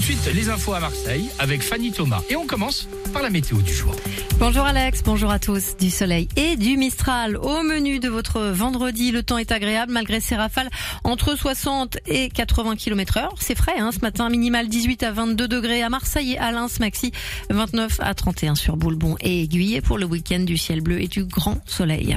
De 0.00 0.30
les 0.30 0.48
infos 0.48 0.72
à 0.72 0.80
Marseille 0.80 1.28
avec 1.38 1.62
Fanny 1.62 1.92
Thomas. 1.92 2.22
Et 2.30 2.36
on 2.36 2.46
commence 2.46 2.88
par 3.12 3.22
la 3.22 3.28
météo 3.28 3.58
du 3.58 3.74
jour. 3.74 3.94
Bonjour 4.38 4.64
Alex, 4.64 5.02
bonjour 5.04 5.30
à 5.30 5.38
tous. 5.38 5.76
Du 5.78 5.90
soleil 5.90 6.26
et 6.36 6.56
du 6.56 6.78
Mistral. 6.78 7.36
Au 7.36 7.62
menu 7.62 7.98
de 7.98 8.08
votre 8.08 8.40
vendredi, 8.40 9.12
le 9.12 9.22
temps 9.22 9.36
est 9.36 9.52
agréable 9.52 9.92
malgré 9.92 10.20
ces 10.20 10.36
rafales 10.36 10.70
entre 11.04 11.36
60 11.36 11.98
et 12.06 12.30
80 12.30 12.76
km 12.76 13.18
heure. 13.18 13.34
C'est 13.38 13.54
frais 13.54 13.78
hein, 13.78 13.90
ce 13.92 13.98
matin, 13.98 14.30
minimal 14.30 14.68
18 14.68 15.02
à 15.02 15.12
22 15.12 15.46
degrés 15.46 15.82
à 15.82 15.90
Marseille 15.90 16.32
et 16.32 16.38
à 16.38 16.50
Lens, 16.50 16.80
maxi 16.80 17.12
29 17.50 17.98
à 18.00 18.14
31 18.14 18.54
sur 18.54 18.78
Boulbon 18.78 19.16
et 19.20 19.42
Aiguille 19.42 19.82
pour 19.82 19.98
le 19.98 20.06
week-end 20.06 20.40
du 20.40 20.56
ciel 20.56 20.80
bleu 20.80 21.02
et 21.02 21.08
du 21.08 21.24
grand 21.24 21.58
soleil. 21.66 22.16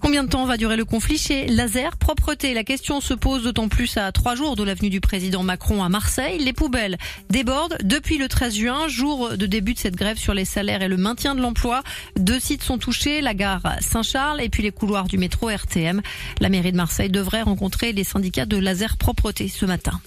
Combien 0.00 0.24
de 0.24 0.30
temps 0.30 0.46
va 0.46 0.56
durer 0.56 0.76
le 0.76 0.84
conflit 0.86 1.18
chez 1.18 1.46
Laser 1.46 1.96
Propreté, 1.98 2.54
la 2.54 2.64
question 2.64 3.00
se 3.00 3.12
pose 3.12 3.44
d'autant 3.44 3.68
plus 3.68 3.98
à 3.98 4.10
trois 4.12 4.34
jours 4.34 4.56
de 4.56 4.64
l'avenue 4.64 4.90
du 4.90 5.00
président 5.00 5.42
Macron 5.42 5.84
à 5.84 5.90
Marseille. 5.90 6.38
Les 6.38 6.52
poubelles 6.52 6.96
débordent 7.30 7.76
depuis 7.82 8.18
le 8.18 8.28
13 8.28 8.54
juin, 8.54 8.88
jour 8.88 9.36
de 9.36 9.46
début 9.46 9.74
de 9.74 9.78
cette 9.78 9.96
grève 9.96 10.18
sur 10.18 10.34
les 10.34 10.44
salaires 10.44 10.82
et 10.82 10.88
le 10.88 10.96
maintien 10.96 11.34
de 11.34 11.40
l'emploi. 11.40 11.82
Deux 12.16 12.40
sites 12.40 12.62
sont 12.62 12.78
touchés, 12.78 13.20
la 13.20 13.34
gare 13.34 13.76
Saint-Charles 13.80 14.40
et 14.40 14.48
puis 14.48 14.62
les 14.62 14.72
couloirs 14.72 15.06
du 15.06 15.18
métro 15.18 15.48
RTM. 15.48 16.02
La 16.40 16.48
mairie 16.48 16.72
de 16.72 16.76
Marseille 16.76 17.10
devrait 17.10 17.42
rencontrer 17.42 17.92
les 17.92 18.04
syndicats 18.04 18.46
de 18.46 18.56
Laser 18.56 18.96
Propreté 18.96 19.48
ce 19.48 19.66
matin. 19.66 20.00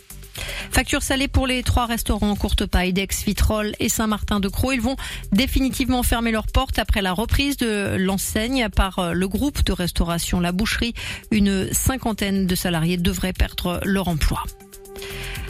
Facture 0.71 1.01
salée 1.01 1.27
pour 1.27 1.47
les 1.47 1.63
trois 1.63 1.85
restaurants 1.85 2.35
Courte 2.35 2.65
Paille, 2.65 2.93
Dex, 2.93 3.23
Vitrolles 3.23 3.73
et 3.79 3.89
Saint-Martin-de-Croix. 3.89 4.75
Ils 4.75 4.81
vont 4.81 4.97
définitivement 5.31 6.03
fermer 6.03 6.31
leurs 6.31 6.47
portes 6.47 6.79
après 6.79 7.01
la 7.01 7.13
reprise 7.13 7.57
de 7.57 7.95
l'enseigne 7.97 8.67
par 8.69 9.13
le 9.13 9.27
groupe 9.27 9.63
de 9.63 9.71
restauration 9.71 10.39
La 10.39 10.51
Boucherie. 10.51 10.93
Une 11.31 11.71
cinquantaine 11.73 12.47
de 12.47 12.55
salariés 12.55 12.97
devraient 12.97 13.33
perdre 13.33 13.79
leur 13.85 14.07
emploi. 14.07 14.43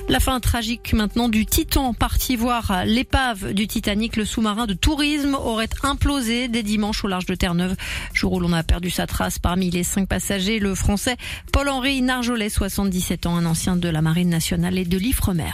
La 0.08 0.20
fin 0.20 0.40
tragique 0.40 0.94
maintenant 0.94 1.30
du 1.30 1.48
Titan, 1.48 1.96
parti 1.96 2.36
voir 2.36 2.84
l'épave 2.86 3.54
du 3.54 3.68
Titanic, 3.68 4.16
le 4.18 4.24
sous-marin 4.24 4.68
de 4.68 4.76
tourisme 4.76 5.34
aurait 5.34 5.70
implosé 5.82 6.48
dès 6.48 6.62
dimanche 6.62 7.04
au 7.04 7.08
large 7.08 7.26
de 7.26 7.34
Terre-Neuve, 7.34 7.76
jour 8.14 8.34
où 8.34 8.40
l'on 8.40 8.54
a 8.54 8.62
perdu 8.62 8.92
sa 8.92 9.08
trace 9.08 9.40
parmi 9.40 9.72
les 9.72 9.84
cinq 9.84 10.08
passagers, 10.08 10.60
le 10.60 10.76
français 10.76 11.18
Paul-Henri 11.52 12.04
Narjolet, 12.04 12.50
77 12.50 13.26
ans, 13.26 13.36
un 13.36 13.48
ancien 13.48 13.78
de 13.78 13.90
la 13.90 14.04
Marine 14.04 14.30
nationale 14.30 14.78
et 14.78 14.86
de 14.86 14.98
l'Ifremer. 14.98 15.54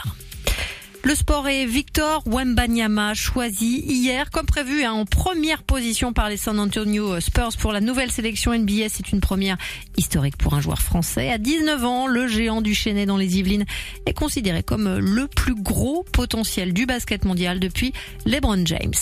Le 1.04 1.16
sport 1.16 1.48
est 1.48 1.66
Victor 1.66 2.22
Wembanyama 2.26 3.14
choisi 3.14 3.80
hier 3.80 4.30
comme 4.30 4.46
prévu 4.46 4.84
hein, 4.84 4.92
en 4.92 5.04
première 5.04 5.64
position 5.64 6.12
par 6.12 6.28
les 6.28 6.36
San 6.36 6.60
Antonio 6.60 7.18
Spurs 7.18 7.56
pour 7.58 7.72
la 7.72 7.80
nouvelle 7.80 8.12
sélection 8.12 8.56
NBA. 8.56 8.88
C'est 8.88 9.10
une 9.10 9.20
première 9.20 9.56
historique 9.96 10.36
pour 10.36 10.54
un 10.54 10.60
joueur 10.60 10.80
français. 10.80 11.28
À 11.30 11.38
19 11.38 11.84
ans, 11.84 12.06
le 12.06 12.28
géant 12.28 12.60
du 12.60 12.72
Chênay 12.72 13.04
dans 13.04 13.16
les 13.16 13.36
Yvelines 13.36 13.64
est 14.06 14.14
considéré 14.14 14.62
comme 14.62 14.98
le 14.98 15.26
plus 15.26 15.56
gros 15.56 16.04
potentiel 16.12 16.72
du 16.72 16.86
basket 16.86 17.24
mondial 17.24 17.58
depuis 17.58 17.92
LeBron 18.24 18.64
James. 18.64 18.92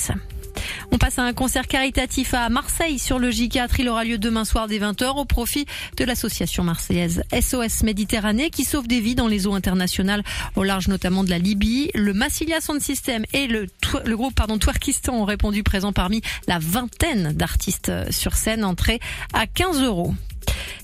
On 0.93 0.99
passe 0.99 1.19
à 1.19 1.23
un 1.23 1.33
concert 1.33 1.67
caritatif 1.67 2.35
à 2.35 2.49
Marseille 2.49 2.99
sur 2.99 3.19
le 3.19 3.31
J4. 3.31 3.69
Il 3.79 3.89
aura 3.89 4.05
lieu 4.05 4.19
demain 4.19 4.45
soir 4.45 4.67
dès 4.67 4.79
20h 4.79 5.19
au 5.19 5.25
profit 5.25 5.67
de 5.97 6.05
l'association 6.05 6.65
marseillaise 6.65 7.23
SOS 7.33 7.83
Méditerranée 7.83 8.51
qui 8.51 8.65
sauve 8.65 8.87
des 8.87 9.01
vies 9.01 9.15
dans 9.15 9.29
les 9.29 9.47
eaux 9.47 9.55
internationales 9.55 10.23
au 10.57 10.63
large 10.63 10.89
notamment 10.89 11.25
de 11.25 11.31
la 11.31 11.39
Libye. 11.39 11.91
Le 11.95 12.13
Massilia 12.13 12.61
Sound 12.61 12.81
System 12.81 13.25
et 13.33 13.47
le, 13.47 13.67
groupe 14.09 14.35
pardon, 14.35 14.59
Twerkistan 14.59 15.15
ont 15.15 15.25
répondu 15.25 15.63
présents 15.63 15.93
parmi 15.93 16.23
la 16.47 16.59
vingtaine 16.59 17.33
d'artistes 17.33 17.93
sur 18.11 18.35
scène. 18.35 18.65
Entrée 18.65 19.01
à 19.33 19.47
15 19.47 19.83
euros. 19.83 20.15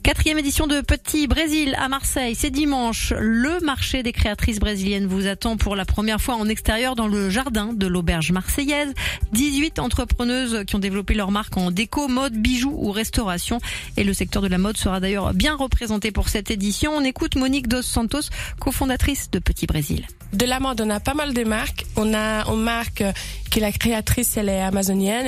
Quatrième 0.07 0.39
édition 0.39 0.69
de 0.69 0.83
Petit 0.83 1.27
Brésil 1.27 1.75
à 1.81 1.89
Marseille. 1.89 2.37
C'est 2.37 2.51
dimanche. 2.51 3.13
Le 3.19 3.59
marché 3.65 4.05
des 4.05 4.13
créatrices 4.13 4.61
brésiliennes 4.61 5.07
vous 5.07 5.27
attend 5.27 5.57
pour 5.57 5.75
la 5.75 5.85
première 5.85 6.21
fois 6.21 6.37
en 6.37 6.49
extérieur 6.49 6.95
dans 6.95 7.09
le 7.09 7.29
jardin 7.29 7.73
de 7.73 7.89
l'auberge 7.89 8.31
marseillaise. 8.31 8.95
18 9.33 9.81
entrepreneuses 9.81 10.63
qui 10.65 10.77
ont 10.77 10.79
développé 10.79 11.15
leur 11.15 11.33
marque 11.33 11.57
en 11.57 11.73
déco, 11.73 12.07
mode, 12.07 12.35
bijoux 12.35 12.77
ou 12.79 12.93
restauration. 12.93 13.59
Et 13.97 14.05
le 14.05 14.15
secteur 14.15 14.43
de 14.43 14.49
la 14.49 14.59
mode 14.59 14.77
sera 14.77 15.01
d'ailleurs 15.01 15.35
bien 15.35 15.57
représenté 15.57 16.13
pour 16.13 16.29
cette 16.29 16.53
édition. 16.53 16.93
On 16.95 17.03
écoute 17.03 17.35
Monique 17.35 17.67
Dos 17.67 17.83
Santos, 17.83 18.31
cofondatrice 18.61 19.31
de 19.33 19.41
Petit 19.41 19.67
Brésil. 19.67 20.07
De 20.33 20.47
la 20.47 20.61
mode, 20.61 20.81
on 20.81 20.91
a 20.91 21.01
pas 21.01 21.15
mal 21.15 21.35
de 21.35 21.43
marques. 21.43 21.85
On 21.97 22.15
a 22.15 22.45
une 22.47 22.63
marque 22.63 23.03
qui 23.57 23.61
la 23.61 23.73
créatrice, 23.73 24.37
elle 24.37 24.51
est 24.51 24.61
amazonienne. 24.61 25.27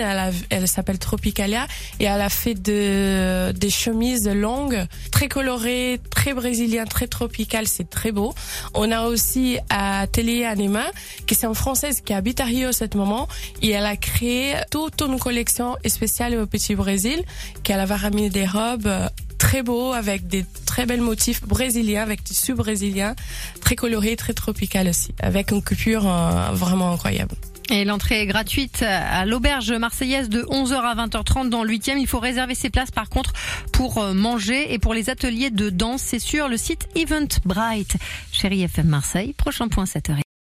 Elle, 0.50 0.68
s'appelle 0.68 0.98
Tropicalia 0.98 1.66
et 1.98 2.04
elle 2.04 2.20
a 2.20 2.28
fait 2.28 2.52
de, 2.52 3.52
des 3.52 3.70
chemises 3.70 4.28
longues, 4.28 4.84
très 5.10 5.28
colorées, 5.28 5.98
très 6.10 6.34
brésiliennes, 6.34 6.88
très 6.88 7.06
tropicales. 7.06 7.66
C'est 7.66 7.88
très 7.88 8.12
beau. 8.12 8.34
On 8.74 8.92
a 8.92 9.06
aussi 9.06 9.56
Atelier 9.70 10.44
Anima, 10.44 10.84
qui 11.26 11.34
c'est 11.34 11.46
une 11.46 11.54
française 11.54 12.02
qui 12.02 12.12
habite 12.12 12.40
à 12.40 12.44
Rio 12.44 12.68
à 12.68 12.72
ce 12.72 12.84
moment 12.98 13.28
et 13.62 13.70
elle 13.70 13.86
a 13.86 13.96
créé 13.96 14.56
toute 14.70 15.00
une 15.00 15.18
collection 15.18 15.76
spéciale 15.86 16.34
au 16.38 16.46
Petit 16.46 16.74
Brésil, 16.74 17.22
qu'elle 17.62 17.80
avait 17.80 17.94
ramené 17.94 18.28
des 18.28 18.44
robes 18.44 18.88
euh, 18.88 19.08
très 19.38 19.62
beaux 19.62 19.94
avec 19.94 20.26
des 20.26 20.44
très 20.66 20.84
belles 20.84 21.00
motifs 21.00 21.44
brésiliens, 21.44 22.02
avec 22.02 22.24
tissu 22.24 22.52
brésilien, 22.52 23.14
très 23.62 23.74
coloré, 23.74 24.16
très 24.16 24.34
tropical 24.34 24.86
aussi, 24.88 25.14
avec 25.18 25.50
une 25.50 25.62
coupure 25.62 26.06
euh, 26.06 26.50
vraiment 26.52 26.92
incroyable. 26.92 27.34
Et 27.70 27.84
l'entrée 27.84 28.22
est 28.22 28.26
gratuite 28.26 28.82
à 28.82 29.26
l'auberge 29.26 29.72
marseillaise 29.72 30.28
de 30.30 30.42
11h 30.42 30.74
à 30.74 30.94
20h30 30.94 31.50
dans 31.50 31.64
le 31.64 31.72
8e. 31.74 31.98
Il 31.98 32.06
faut 32.06 32.18
réserver 32.18 32.54
ses 32.54 32.70
places 32.70 32.90
par 32.90 33.10
contre 33.10 33.32
pour 33.72 33.98
euh, 33.98 34.14
manger 34.14 34.72
et 34.72 34.78
pour 34.78 34.94
les 34.94 35.10
ateliers 35.10 35.50
de 35.50 35.68
danse. 35.68 36.02
C'est 36.02 36.18
sur 36.18 36.48
le 36.48 36.56
site 36.56 36.88
Eventbrite. 36.94 37.96
Chérie 38.32 38.62
FM 38.62 38.86
Marseille, 38.86 39.34
prochain 39.34 39.68
point 39.68 39.84
7h. 39.84 40.27